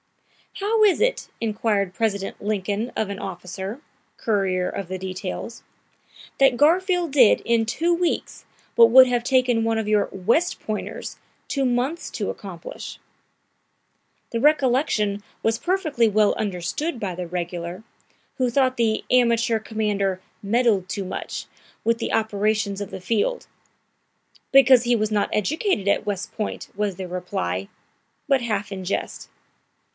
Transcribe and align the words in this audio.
"How 0.59 0.83
is 0.83 0.99
it," 0.99 1.29
inquired 1.39 1.93
President 1.93 2.41
Lincoln 2.41 2.91
of 2.95 3.09
an 3.09 3.19
officer, 3.19 3.79
courier 4.17 4.67
of 4.67 4.87
the 4.87 4.97
details, 4.97 5.63
"that 6.39 6.57
Garfield 6.57 7.11
did 7.11 7.39
in 7.41 7.65
two 7.65 7.93
weeks 7.93 8.43
what 8.75 8.89
would 8.89 9.07
have 9.07 9.23
taken 9.23 9.63
one 9.63 9.77
of 9.77 9.87
your 9.87 10.09
West 10.11 10.59
Pointers 10.59 11.17
two 11.47 11.65
months 11.65 12.09
to 12.11 12.31
accomplish?" 12.31 12.99
The 14.31 14.39
recollection 14.39 15.23
was 15.43 15.59
perfectly 15.59 16.09
well 16.09 16.33
understood 16.33 16.99
by 16.99 17.13
the 17.15 17.27
regular, 17.27 17.83
who 18.37 18.49
thought 18.49 18.77
the 18.77 19.05
amateur 19.11 19.59
commander 19.59 20.19
"meddled 20.43 20.89
too 20.89 21.05
much" 21.05 21.45
with 21.83 21.99
the 21.99 22.11
operations 22.11 22.81
of 22.81 22.89
the 22.89 23.01
field. 23.01 23.47
"Because 24.51 24.83
he 24.83 24.95
was 24.95 25.11
not 25.11 25.29
educated 25.31 25.87
at 25.87 26.07
West 26.07 26.31
Point," 26.33 26.69
was 26.75 26.95
the 26.95 27.07
reply, 27.07 27.67
but 28.27 28.41
half 28.41 28.71
in 28.71 28.83
jest. 28.83 29.29